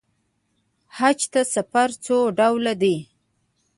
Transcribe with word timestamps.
حج 0.97 1.19
ته 1.33 1.41
سفر 1.53 1.89
څو 2.05 2.17
ډوله 2.37 2.73
دی. 2.81 2.95